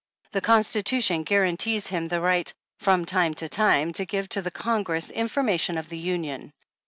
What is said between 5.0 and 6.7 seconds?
information of the Union.